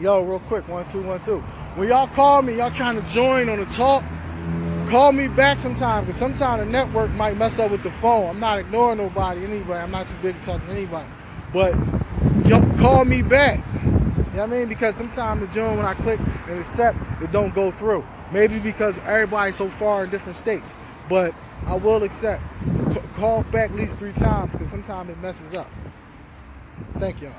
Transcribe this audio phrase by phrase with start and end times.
[0.00, 1.40] Yo, real quick, one, two, one, two.
[1.76, 4.02] When y'all call me, y'all trying to join on the talk,
[4.88, 8.30] call me back sometime, because sometimes the network might mess up with the phone.
[8.30, 9.74] I'm not ignoring nobody, anybody.
[9.74, 11.06] I'm not too big to talk to anybody.
[11.52, 11.74] But
[12.46, 13.60] y'all call me back.
[13.74, 14.68] You know what I mean?
[14.68, 18.02] Because sometimes the join when I click and accept, it don't go through.
[18.32, 20.74] Maybe because everybody's so far in different states.
[21.10, 21.34] But
[21.66, 22.42] I will accept.
[23.16, 25.70] Call back at least three times because sometimes it messes up.
[26.94, 27.32] Thank y'all.